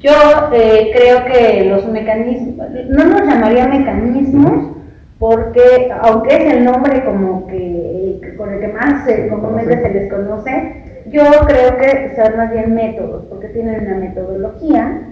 Yo 0.00 0.12
eh, 0.52 0.90
creo 0.92 1.24
que 1.24 1.64
los 1.64 1.86
mecanismos, 1.88 2.66
no 2.88 3.04
los 3.04 3.26
llamaría 3.26 3.66
mecanismos, 3.68 4.76
porque 5.18 5.90
aunque 6.02 6.36
es 6.36 6.54
el 6.54 6.64
nombre 6.64 7.04
como 7.04 7.46
que 7.48 8.34
con 8.36 8.52
el 8.52 8.60
que 8.60 8.68
más 8.68 9.08
comúnmente 9.28 9.82
se 9.82 9.94
les 9.94 10.12
conoce, 10.12 11.02
yo 11.10 11.22
creo 11.46 11.76
que 11.78 12.14
son 12.14 12.36
más 12.36 12.52
bien 12.52 12.74
métodos, 12.74 13.24
porque 13.24 13.48
tienen 13.48 13.86
una 13.86 13.96
metodología, 13.96 15.07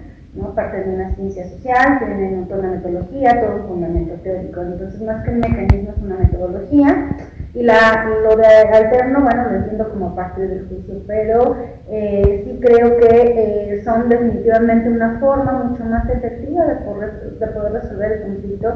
parte 0.55 0.85
de 0.85 0.95
una 0.95 1.15
ciencia 1.15 1.49
social, 1.49 1.99
tienen 1.99 2.47
toda 2.47 2.61
una 2.61 2.71
metodología, 2.73 3.41
todo 3.41 3.57
un 3.63 3.69
fundamento 3.69 4.15
teórico. 4.23 4.63
Entonces, 4.63 5.01
más 5.03 5.25
que 5.25 5.31
un 5.31 5.41
mecanismo, 5.41 5.93
es 5.97 6.03
una 6.03 6.17
metodología. 6.17 7.11
Y 7.55 7.63
la, 7.63 8.05
lo 8.23 8.37
de 8.37 8.47
alterno, 8.47 9.23
bueno, 9.23 9.45
lo 9.51 9.57
entiendo 9.57 9.89
como 9.89 10.15
parte 10.15 10.47
del 10.47 10.69
juicio, 10.69 11.03
pero 11.07 11.57
eh, 11.89 12.43
sí 12.45 12.61
creo 12.61 12.99
que 12.99 13.09
eh, 13.09 13.83
son 13.83 14.11
definitivamente 14.11 14.91
una 14.91 15.19
forma 15.19 15.65
mucho 15.65 15.85
más 15.85 16.09
efectiva 16.11 16.67
de 16.67 16.75
poder, 16.77 17.39
de 17.39 17.47
poder 17.47 17.73
resolver 17.73 18.13
el 18.13 18.23
conflicto 18.23 18.75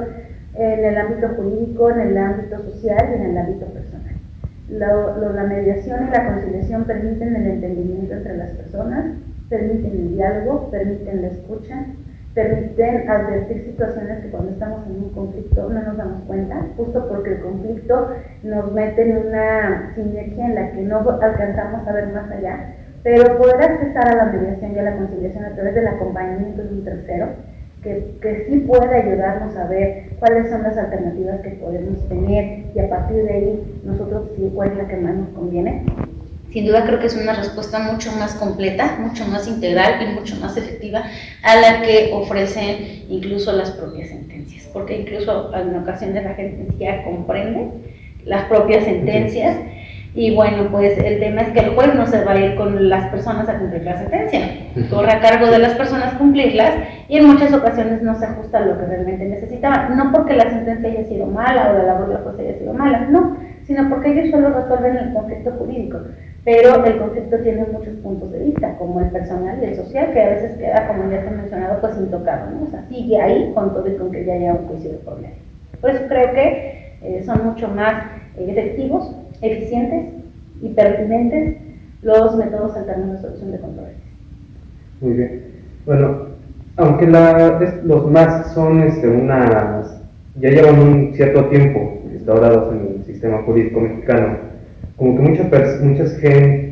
en 0.55 0.85
el 0.85 0.97
ámbito 0.97 1.29
jurídico, 1.37 1.91
en 1.91 2.01
el 2.01 2.19
ámbito 2.19 2.57
social 2.63 3.09
y 3.11 3.15
en 3.17 3.23
el 3.31 3.39
ámbito 3.39 3.67
personal. 3.67 4.15
la 4.71 5.45
mediación 5.45 6.09
y 6.09 6.11
la 6.11 6.27
conciliación 6.27 6.85
permiten 6.85 7.37
el 7.37 7.47
entendimiento 7.47 8.15
entre 8.15 8.37
las 8.39 8.51
personas, 8.51 9.07
permiten 9.51 9.91
el 9.91 10.15
diálogo, 10.15 10.71
permiten 10.71 11.23
la 11.23 11.29
escucha, 11.29 11.87
permiten 12.35 13.11
advertir 13.11 13.65
situaciones 13.65 14.21
que 14.21 14.31
cuando 14.31 14.53
estamos 14.53 14.87
en 14.87 15.03
un 15.03 15.11
conflicto 15.11 15.69
no 15.69 15.83
nos 15.83 15.97
damos 15.97 16.23
cuenta, 16.23 16.67
justo 16.77 17.09
porque 17.09 17.33
el 17.33 17.41
conflicto 17.41 18.11
nos 18.45 18.73
mete 18.73 19.03
en 19.03 19.27
una 19.27 19.93
sinergia 19.95 20.47
en 20.47 20.55
la 20.55 20.71
que 20.71 20.83
no 20.83 20.99
alcanzamos 21.21 21.87
a 21.87 21.93
ver 21.93 22.07
más 22.13 22.31
allá, 22.31 22.77
pero 23.03 23.39
poder 23.39 23.61
accesar 23.61 24.09
a 24.09 24.25
la 24.25 24.33
mediación 24.33 24.73
y 24.73 24.79
a 24.79 24.83
la 24.83 24.97
conciliación 24.97 25.45
a 25.45 25.55
través 25.55 25.75
del 25.75 25.89
acompañamiento 25.89 26.63
de 26.63 26.69
un 26.69 26.85
tercero, 26.85 27.27
que, 27.83 28.19
que 28.21 28.45
sí 28.47 28.59
puede 28.61 28.95
ayudarnos 28.95 29.57
a 29.57 29.67
ver 29.67 30.11
cuáles 30.21 30.51
son 30.51 30.63
las 30.63 30.77
alternativas 30.77 31.41
que 31.41 31.51
podemos 31.51 32.09
tener 32.09 32.67
y 32.73 32.79
a 32.79 32.89
partir 32.89 33.25
de 33.25 33.33
ahí 33.33 33.81
nosotros 33.85 34.29
decidir 34.29 34.53
cuál 34.55 34.73
es 34.73 34.77
la 34.77 34.87
que 34.87 34.97
más 34.99 35.15
nos 35.17 35.29
conviene, 35.31 35.87
sin 36.53 36.67
duda 36.67 36.85
creo 36.85 36.99
que 36.99 37.07
es 37.07 37.17
una 37.17 37.33
respuesta 37.33 37.79
mucho 37.79 38.11
más 38.13 38.35
completa, 38.35 38.97
mucho 38.99 39.25
más 39.27 39.47
integral 39.47 40.03
y 40.03 40.15
mucho 40.15 40.37
más 40.37 40.57
efectiva 40.57 41.05
a 41.43 41.57
la 41.57 41.83
que 41.83 42.11
ofrecen 42.13 43.05
incluso 43.09 43.53
las 43.53 43.71
propias 43.71 44.09
sentencias, 44.09 44.69
porque 44.73 44.99
incluso 44.99 45.55
en 45.55 45.77
ocasiones 45.77 46.25
la 46.25 46.35
gente 46.35 46.71
siquiera 46.71 47.05
comprende 47.05 47.69
las 48.25 48.45
propias 48.45 48.85
sentencias. 48.85 49.57
Y 50.13 50.35
bueno, 50.35 50.69
pues 50.73 50.99
el 50.99 51.21
tema 51.21 51.43
es 51.43 51.53
que 51.53 51.61
el 51.61 51.71
juez 51.71 51.95
no 51.95 52.05
se 52.05 52.25
va 52.25 52.33
a 52.33 52.41
ir 52.41 52.57
con 52.57 52.89
las 52.89 53.13
personas 53.13 53.49
a 53.49 53.57
cumplir 53.61 53.85
la 53.85 53.97
sentencia, 53.97 54.41
corre 54.91 55.13
a 55.13 55.21
cargo 55.21 55.47
de 55.47 55.61
las 55.61 55.75
personas 55.75 56.15
cumplirlas 56.15 56.75
y 57.09 57.19
en 57.19 57.29
muchas 57.29 57.53
ocasiones 57.53 58.03
no 58.03 58.19
se 58.19 58.27
ajusta 58.27 58.59
a 58.59 58.67
lo 58.67 58.77
que 58.77 58.87
realmente 58.87 59.25
necesitaba, 59.25 59.89
no 59.91 60.11
porque 60.11 60.35
la 60.35 60.51
sentencia 60.51 60.89
haya 60.89 61.05
sido 61.05 61.27
mala 61.27 61.71
o 61.71 61.79
la 61.79 61.85
labor 61.85 62.09
de 62.09 62.15
la 62.15 62.21
jueza 62.23 62.43
haya 62.43 62.59
sido 62.59 62.75
mala, 62.75 63.07
no, 63.09 63.37
sino 63.69 63.89
porque 63.89 64.11
ellos 64.11 64.33
solo 64.33 64.53
resuelven 64.53 64.97
el 64.97 65.13
conflicto 65.13 65.53
jurídico 65.53 66.01
pero 66.45 66.85
el 66.85 66.99
conflicto 66.99 67.37
tiene 67.39 67.67
muchos 67.71 67.95
puntos 67.97 68.33
de 68.33 68.45
vista, 68.45 68.77
como 68.79 69.01
el 69.01 69.11
personal 69.11 69.59
y 69.61 69.67
el 69.67 69.77
social, 69.77 70.13
que 70.13 70.23
a 70.23 70.31
veces 70.31 70.57
queda, 70.57 70.89
como 70.89 71.11
ya 71.11 71.21
te 71.23 71.29
he 71.29 71.37
mencionado, 71.37 71.81
pues 71.81 71.97
intocado, 71.99 72.51
¿no? 72.51 72.67
O 72.67 72.71
sea, 72.71 72.83
sigue 72.89 73.21
ahí 73.21 73.53
con 73.55 73.75
todo 73.75 73.87
y 73.89 73.97
con 73.97 74.11
que 74.11 74.25
ya 74.25 74.35
haya 74.35 74.55
un 74.55 74.69
juicio 74.69 74.91
de 74.91 74.99
medio. 75.21 75.35
Por 75.81 75.91
eso 75.91 76.05
creo 76.09 76.33
que 76.33 76.97
eh, 77.03 77.23
son 77.25 77.45
mucho 77.45 77.69
más 77.69 78.05
efectivos, 78.37 79.15
eficientes 79.43 80.15
y 80.63 80.69
pertinentes 80.71 81.57
los 82.03 82.37
métodos 82.37 82.77
alternos 82.77 83.13
de 83.13 83.21
solución 83.21 83.53
de 83.53 83.61
controversias. 83.61 84.09
Muy 85.01 85.13
bien. 85.15 85.45
Bueno, 85.85 86.27
aunque 86.77 87.07
la, 87.07 87.59
los 87.85 88.11
más 88.11 88.53
son 88.55 88.83
este, 88.83 89.09
unas, 89.09 90.01
ya 90.37 90.51
llevan 90.51 90.79
un 90.79 91.15
cierto 91.15 91.47
tiempo 91.47 92.01
instaurados 92.13 92.75
en 92.75 92.81
el 92.81 93.05
sistema 93.05 93.43
jurídico 93.43 93.81
mexicano, 93.81 94.37
como 95.01 95.17
que 95.17 95.23
muchas, 95.23 95.81
muchas, 95.81 96.19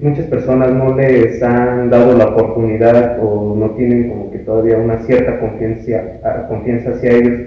muchas 0.03 0.27
personas 0.27 0.71
no 0.75 0.95
les 0.95 1.43
han 1.43 1.89
dado 1.89 2.15
la 2.15 2.27
oportunidad 2.27 3.17
o 3.23 3.57
no 3.57 3.71
tienen 3.71 4.11
como 4.11 4.31
que 4.31 4.41
todavía 4.41 4.77
una 4.77 4.99
cierta 4.99 5.41
confianza, 5.41 6.47
confianza 6.47 6.91
hacia 6.91 7.13
ellos. 7.13 7.41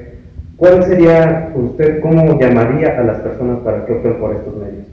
¿Cuál 0.57 0.83
sería, 0.83 1.51
usted, 1.53 1.99
cómo 1.99 2.39
llamaría 2.39 2.99
a 2.99 3.03
las 3.03 3.19
personas 3.19 3.59
para 3.59 3.85
que 3.85 3.93
opten 3.93 4.15
por 4.15 4.33
estos 4.33 4.55
medios? 4.55 4.90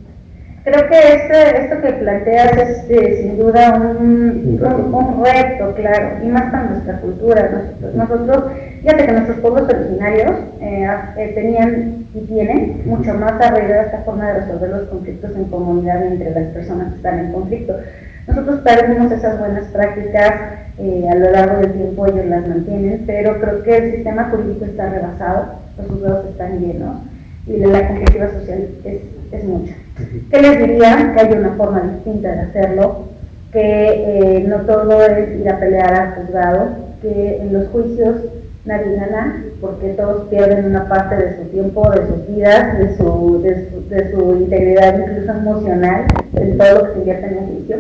Creo 0.70 0.86
que 0.86 0.98
este, 0.98 1.64
esto 1.64 1.80
que 1.80 1.92
planteas 1.94 2.52
es 2.58 2.90
eh, 2.90 3.22
sin 3.22 3.38
duda 3.38 3.72
un, 3.72 4.60
un, 4.92 5.24
reto, 5.24 5.74
claro, 5.74 6.22
y 6.22 6.28
más 6.28 6.50
para 6.50 6.64
nuestra 6.64 7.00
cultura. 7.00 7.48
Nosotros, 7.50 7.94
nosotros 7.94 8.52
fíjate 8.82 9.06
que 9.06 9.12
nuestros 9.12 9.38
pueblos 9.38 9.62
originarios 9.62 10.32
eh, 10.60 10.86
eh, 11.16 11.32
tenían 11.34 12.06
y 12.12 12.20
tienen 12.26 12.82
mucho 12.84 13.14
más 13.14 13.40
arraigada 13.40 13.84
esta 13.84 14.02
forma 14.02 14.26
de 14.26 14.40
resolver 14.40 14.68
los 14.68 14.88
conflictos 14.90 15.30
en 15.36 15.44
comunidad 15.44 16.04
entre 16.04 16.32
las 16.32 16.52
personas 16.52 16.90
que 16.90 16.96
están 16.96 17.18
en 17.18 17.32
conflicto. 17.32 17.74
Nosotros 18.26 18.60
perdimos 18.60 19.10
esas 19.10 19.38
buenas 19.38 19.64
prácticas, 19.72 20.34
a 20.78 21.14
lo 21.14 21.30
largo 21.30 21.60
del 21.62 21.72
tiempo 21.72 22.06
ellos 22.06 22.26
las 22.26 22.46
mantienen, 22.46 23.04
pero 23.06 23.40
creo 23.40 23.62
que 23.62 23.74
el 23.74 23.94
sistema 23.94 24.24
jurídico 24.24 24.66
está 24.66 24.90
rebasado, 24.90 25.54
los 25.78 25.86
juzgados 25.88 26.26
están 26.26 26.58
llenos 26.60 26.98
y 27.46 27.56
la 27.56 27.88
complejidad 27.88 28.32
social 28.34 28.68
es, 28.84 29.00
es 29.32 29.44
mucha. 29.44 29.74
¿Qué 30.30 30.42
les 30.42 30.58
diría? 30.58 31.12
Que 31.12 31.20
hay 31.20 31.32
una 31.32 31.50
forma 31.50 31.80
distinta 31.80 32.32
de 32.32 32.40
hacerlo, 32.40 33.08
que 33.52 33.60
eh, 33.60 34.44
no 34.46 34.58
todo 34.60 35.02
es 35.02 35.40
ir 35.40 35.48
a 35.48 35.58
pelear 35.58 35.94
al 35.94 36.14
juzgado, 36.14 36.68
que 37.02 37.38
en 37.42 37.52
los 37.52 37.68
juicios 37.68 38.16
nadie 38.64 38.96
gana, 38.96 39.44
porque 39.60 39.94
todos 39.94 40.28
pierden 40.28 40.66
una 40.66 40.88
parte 40.88 41.16
de 41.16 41.36
su 41.36 41.44
tiempo, 41.48 41.90
de 41.90 42.06
sus 42.06 42.28
vidas, 42.28 42.78
de 42.78 42.96
su, 42.96 43.42
de 43.42 44.10
su, 44.12 44.36
integridad 44.36 44.98
incluso 44.98 45.32
emocional, 45.32 46.04
de 46.32 46.52
todo 46.52 46.74
lo 46.74 46.84
que 46.84 46.92
se 46.92 46.98
invierte 46.98 47.26
en 47.26 47.38
el 47.38 47.44
juicio, 47.44 47.76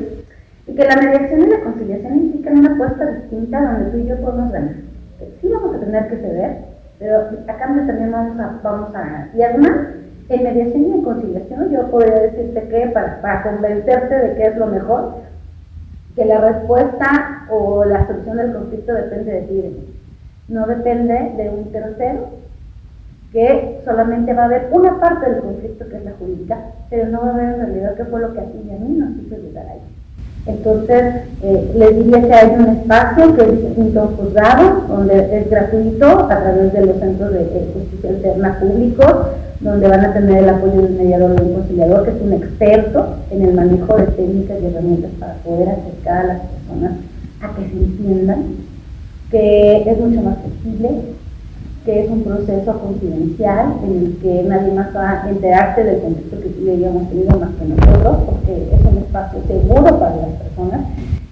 y 0.66 0.74
que 0.74 0.84
la 0.84 0.96
mediación 0.96 1.40
y 1.42 1.46
la 1.46 1.60
conciliación 1.60 2.16
implican 2.16 2.58
una 2.58 2.72
apuesta 2.74 3.06
distinta 3.06 3.60
donde 3.60 3.90
tú 3.90 3.98
y 3.98 4.06
yo 4.06 4.16
podemos 4.16 4.52
ganar. 4.52 4.74
Sí 5.40 5.48
vamos 5.48 5.76
a 5.76 5.80
tener 5.80 6.08
que 6.08 6.16
ceder, 6.16 6.56
pero 6.98 7.16
a 7.46 7.56
cambio 7.58 7.86
también 7.86 8.10
vamos 8.10 8.40
a, 8.40 8.60
vamos 8.62 8.94
a 8.94 9.00
ganar. 9.00 9.28
Y 9.36 9.42
además, 9.42 9.76
en 10.28 10.42
mediación 10.42 10.82
y 10.82 10.92
en 10.92 11.02
conciliación 11.02 11.70
yo 11.70 11.90
podría 11.90 12.20
decirte 12.20 12.68
que 12.68 12.86
para, 12.88 13.42
convencerte 13.42 14.14
de 14.14 14.34
que 14.34 14.46
es 14.46 14.56
lo 14.56 14.66
mejor, 14.66 15.14
que 16.14 16.24
la 16.24 16.40
respuesta 16.40 17.46
o 17.50 17.84
la 17.84 18.06
solución 18.06 18.36
del 18.36 18.52
conflicto 18.52 18.92
depende 18.92 19.32
de 19.32 19.42
ti 19.42 19.94
No 20.48 20.66
depende 20.66 21.32
de 21.36 21.48
un 21.48 21.72
tercero, 21.72 22.28
que 23.32 23.80
solamente 23.84 24.34
va 24.34 24.42
a 24.42 24.46
haber 24.46 24.68
una 24.72 24.98
parte 25.00 25.30
del 25.30 25.40
conflicto 25.40 25.88
que 25.88 25.96
es 25.96 26.04
la 26.04 26.12
jurídica, 26.18 26.58
pero 26.90 27.08
no 27.08 27.20
va 27.22 27.28
a 27.28 27.34
haber 27.34 27.54
en 27.54 27.60
realidad 27.60 27.94
qué 27.96 28.04
fue 28.04 28.20
lo 28.20 28.32
que 28.32 28.40
a 28.40 28.44
ti 28.44 28.58
y 28.66 28.70
a 28.70 28.78
mí 28.78 28.98
nos 28.98 29.10
hizo 29.10 29.36
llegar 29.36 29.66
ahí. 29.66 29.80
Entonces, 30.46 31.24
eh, 31.42 31.72
les 31.74 31.96
diría 31.96 32.22
que 32.22 32.32
hay 32.32 32.54
un 32.58 32.68
espacio 32.68 33.36
que 33.36 33.42
es 33.42 33.62
distinto 33.62 34.14
juzgado, 34.16 34.82
donde 34.88 35.38
es 35.38 35.50
gratuito 35.50 36.06
a 36.24 36.40
través 36.40 36.72
de 36.72 36.86
los 36.86 36.96
centros 36.96 37.32
de 37.32 37.70
justicia 37.74 38.10
interna 38.10 38.58
públicos, 38.58 39.26
donde 39.60 39.88
van 39.88 40.04
a 40.04 40.12
tener 40.12 40.44
el 40.44 40.48
apoyo 40.48 40.82
de 40.82 40.86
un 40.86 40.98
mediador 40.98 41.32
o 41.32 41.44
un 41.44 41.54
conciliador 41.54 42.04
que 42.04 42.10
es 42.10 42.22
un 42.22 42.32
experto 42.32 43.16
en 43.30 43.42
el 43.42 43.54
manejo 43.54 43.96
de 43.96 44.06
técnicas 44.06 44.58
y 44.62 44.66
herramientas 44.66 45.10
para 45.18 45.34
poder 45.34 45.68
acercar 45.70 46.18
a 46.18 46.26
las 46.28 46.40
personas 46.42 46.92
a 47.40 47.54
que 47.54 47.68
se 47.68 47.76
entiendan, 47.76 48.44
que 49.30 49.90
es 49.90 49.98
mucho 49.98 50.22
más 50.22 50.36
flexible, 50.38 50.90
que 51.84 52.04
es 52.04 52.10
un 52.10 52.22
proceso 52.22 52.78
confidencial 52.80 53.74
en 53.84 53.96
el 53.96 54.16
que 54.20 54.42
nadie 54.44 54.72
más 54.72 54.94
va 54.94 55.24
a 55.24 55.30
enterarse 55.30 55.84
del 55.84 56.02
contexto 56.02 56.40
que 56.40 56.48
tú 56.50 56.64
y 56.66 56.84
hemos 56.84 57.08
tenido 57.08 57.38
más 57.38 57.50
que 57.58 57.64
nosotros, 57.64 58.16
porque 58.26 58.68
es 58.74 58.80
un 58.92 58.98
espacio 58.98 59.40
seguro 59.46 59.98
para 59.98 60.16
las 60.16 60.30
personas 60.42 60.80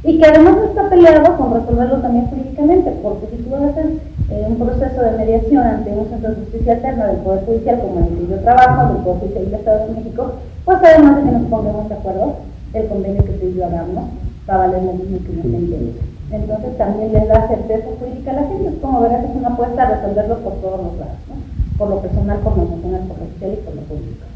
y 0.03 0.19
que 0.19 0.27
además 0.27 0.57
no 0.57 0.65
está 0.65 0.89
peleado 0.89 1.37
con 1.37 1.55
resolverlo 1.55 1.97
también 1.99 2.27
jurídicamente, 2.27 2.93
porque 3.03 3.27
si 3.31 3.43
tú 3.43 3.55
haces 3.57 3.87
eh, 4.31 4.45
un 4.49 4.57
proceso 4.57 5.03
de 5.03 5.19
mediación 5.19 5.63
ante 5.63 5.91
un 5.91 6.09
centro 6.09 6.31
de 6.31 6.37
justicia 6.37 6.73
alterna 6.75 7.07
del 7.07 7.17
Poder 7.19 7.45
Judicial, 7.45 7.81
como 7.81 7.99
en 8.01 8.05
el 8.07 8.19
que 8.19 8.27
yo 8.27 8.41
trabajo, 8.41 8.93
del 8.93 9.03
Poder 9.03 9.21
Judicial 9.21 9.45
del 9.45 9.55
Estado 9.55 9.87
de 9.87 9.95
México, 9.95 10.33
pues 10.65 10.79
además 10.83 11.17
de 11.17 11.23
que 11.23 11.33
nos 11.39 11.49
pongamos 11.49 11.89
de 11.89 11.95
acuerdo, 11.95 12.37
el 12.75 12.87
convenio 12.89 13.25
que 13.25 13.33
tú 13.33 13.47
y 13.47 13.55
yo 13.55 13.67
hagamos 13.67 14.05
va 14.49 14.55
a 14.55 14.59
valer 14.59 14.83
lo 14.83 14.93
mismo 14.95 15.19
que 15.19 15.33
una 15.33 15.43
sentencia. 15.43 16.03
Entonces 16.31 16.77
también 16.77 17.13
les 17.13 17.29
da 17.29 17.47
certeza 17.47 17.87
jurídica 17.99 18.33
a 18.33 18.35
la 18.35 18.49
gente, 18.49 18.69
es 18.69 18.75
como 18.83 19.01
verás, 19.01 19.25
es 19.25 19.37
una 19.37 19.49
apuesta 19.49 19.83
a 19.83 19.95
resolverlo 19.95 20.39
por 20.39 20.55
todos 20.55 20.81
los 20.83 20.99
lados, 20.99 21.23
¿no? 21.29 21.79
por 21.79 21.89
lo 21.89 22.01
personal, 22.01 22.39
por 22.41 22.57
lo 22.57 22.65
emocional, 22.65 23.03
por 23.07 23.19
lo 23.19 23.27
social 23.33 23.53
y 23.53 23.65
por 23.65 23.75
lo 23.77 23.83
público. 23.83 24.27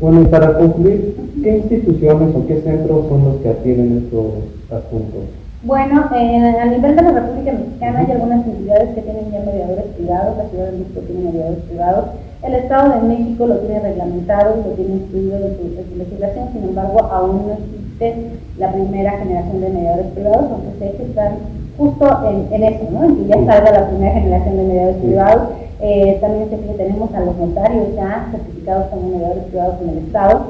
Bueno, 0.00 0.22
y 0.22 0.24
para 0.24 0.56
concluir, 0.56 1.16
¿qué 1.42 1.58
instituciones 1.58 2.34
o 2.34 2.46
qué 2.46 2.62
centros 2.62 3.08
son 3.08 3.24
los 3.24 3.36
que 3.36 3.50
atienden 3.50 4.04
estos 4.04 4.24
asuntos? 4.70 5.41
Bueno, 5.64 6.10
a 6.10 6.64
nivel 6.64 6.96
de 6.96 7.02
la 7.02 7.12
República 7.12 7.52
Mexicana 7.52 8.00
hay 8.00 8.10
algunas 8.10 8.44
entidades 8.44 8.96
que 8.96 9.02
tienen 9.02 9.30
ya 9.30 9.38
mediadores 9.38 9.84
privados, 9.96 10.36
la 10.36 10.48
Ciudad 10.48 10.66
de 10.66 10.78
México 10.78 11.00
tiene 11.06 11.30
mediadores 11.30 11.62
privados, 11.70 12.04
el 12.42 12.54
Estado 12.56 12.94
de 12.94 13.02
México 13.02 13.46
lo 13.46 13.58
tiene 13.58 13.78
reglamentado 13.78 14.56
y 14.58 14.68
lo 14.68 14.74
tiene 14.74 14.94
incluido 14.94 15.36
en 15.36 15.56
su, 15.56 15.96
legislación, 15.98 16.48
sin 16.52 16.64
embargo 16.64 17.02
aún 17.04 17.46
no 17.46 17.52
existe 17.52 18.32
la 18.58 18.72
primera 18.72 19.12
generación 19.12 19.60
de 19.60 19.68
mediadores 19.68 20.06
privados, 20.06 20.50
aunque 20.50 20.78
sé 20.80 20.96
que 20.96 21.04
están 21.04 21.32
justo 21.78 22.06
en, 22.50 22.64
eso, 22.64 22.90
¿no? 22.90 23.04
en 23.04 23.16
que 23.18 23.26
ya 23.28 23.46
salga 23.46 23.70
la 23.70 23.88
primera 23.88 24.14
generación 24.14 24.56
de 24.56 24.62
mediadores 24.64 24.96
privados. 24.96 25.42
Eh, 25.80 26.18
también 26.20 26.50
sé 26.50 26.58
que 26.58 26.74
tenemos 26.74 27.14
a 27.14 27.20
los 27.20 27.36
notarios 27.36 27.94
ya 27.94 28.28
certificados 28.32 28.86
como 28.86 29.10
mediadores 29.10 29.44
privados 29.44 29.76
en 29.82 29.88
el 29.90 29.98
Estado. 29.98 30.40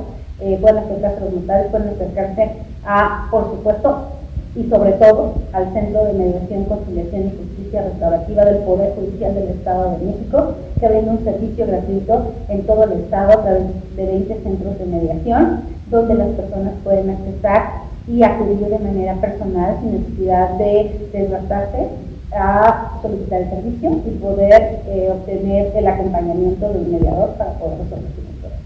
Eh, 0.40 0.59
pueden 0.59 0.78
acercarse 0.78 1.19
a 1.19 1.25
los 1.25 1.35
notarios, 1.35 1.71
pueden 1.71 1.88
acercarse 1.88 2.50
a, 2.87 3.28
por 3.31 3.50
supuesto, 3.50 4.09
y 4.54 4.68
sobre 4.68 4.92
todo 4.92 5.35
al 5.52 5.73
Centro 5.73 6.04
de 6.04 6.12
Mediación, 6.12 6.64
Conciliación 6.64 7.23
y 7.26 7.37
Justicia 7.38 7.82
Restaurativa 7.82 8.44
del 8.44 8.59
Poder 8.64 8.94
Judicial 8.94 9.35
del 9.35 9.49
Estado 9.49 9.92
de 9.92 10.06
México, 10.06 10.54
que 10.78 10.88
brinda 10.88 11.12
un 11.12 11.25
servicio 11.25 11.66
gratuito 11.66 12.32
en 12.49 12.66
todo 12.66 12.85
el 12.85 12.92
Estado 12.92 13.32
a 13.32 13.42
través 13.42 13.62
de 13.97 14.06
20 14.06 14.42
centros 14.42 14.78
de 14.78 14.87
mediación, 14.87 15.61
donde 15.90 16.14
las 16.14 16.28
personas 16.28 16.75
pueden 16.85 17.11
accesar 17.11 17.82
y 18.06 18.23
acudir 18.23 18.59
de 18.59 18.78
manera 18.78 19.14
personal 19.21 19.76
sin 19.80 19.92
necesidad 20.00 20.50
de 20.59 21.09
desgastarse 21.12 21.88
a 22.35 22.99
solicitar 23.02 23.42
el 23.42 23.50
servicio 23.50 24.00
y 24.06 24.11
poder 24.18 24.80
eh, 24.87 25.11
obtener 25.12 25.73
el 25.76 25.87
acompañamiento 25.87 26.73
del 26.73 26.87
mediador 26.88 27.30
para 27.35 27.52
poder 27.59 27.78
resolver 27.78 28.11
su 28.14 28.23
problema. 28.40 28.62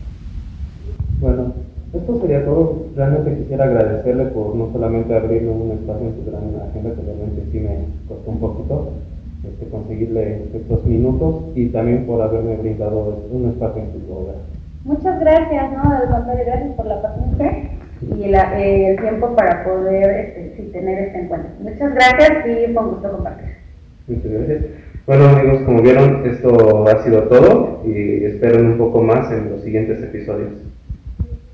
Bueno, 1.21 1.53
esto 1.93 2.21
sería 2.21 2.45
todo. 2.45 2.76
Realmente 2.97 3.37
quisiera 3.37 3.65
agradecerle 3.67 4.25
por 4.27 4.55
no 4.55 4.73
solamente 4.73 5.15
abrirme 5.15 5.51
un 5.51 5.73
espacio 5.73 6.07
en 6.07 6.15
su 6.17 6.31
gran 6.31 6.45
agenda, 6.67 6.97
que 6.97 7.03
realmente 7.03 7.43
sí 7.53 7.61
me 7.61 7.77
costó 8.09 8.31
un 8.31 8.41
poquito 8.41 8.93
este, 9.45 9.67
conseguirle 9.67 10.45
estos 10.55 10.83
minutos 10.87 11.45
y 11.55 11.67
también 11.67 12.07
por 12.07 12.23
haberme 12.23 12.57
brindado 12.57 13.23
un 13.31 13.51
espacio 13.51 13.83
en 13.83 13.93
su 13.93 14.13
obra. 14.13 14.33
Muchas 14.85 15.21
gracias, 15.21 15.73
¿no? 15.73 15.93
Al 15.93 16.09
contrario, 16.09 16.45
gracias 16.47 16.71
por 16.73 16.87
la 16.87 17.03
paciencia 17.03 17.69
y 18.17 18.35
eh, 18.35 18.89
el 18.89 19.01
tiempo 19.01 19.37
para 19.37 19.63
poder 19.63 20.39
este, 20.39 20.63
tener 20.73 20.99
este 21.01 21.21
encuentro. 21.21 21.51
Muchas 21.61 21.95
gracias 21.95 22.47
y 22.47 22.73
fue 22.73 22.83
un 22.83 22.91
gusto 22.93 23.13
compartir. 23.13 23.57
Muchas 24.09 24.33
gracias. 24.33 24.65
Bueno 25.07 25.29
amigos, 25.29 25.63
como 25.67 25.83
vieron, 25.83 26.27
esto 26.27 26.89
ha 26.89 27.05
sido 27.05 27.25
todo 27.25 27.83
y 27.85 28.25
esperen 28.25 28.67
un 28.67 28.79
poco 28.79 29.03
más 29.03 29.31
en 29.33 29.51
los 29.51 29.61
siguientes 29.61 30.03
episodios. 30.03 30.66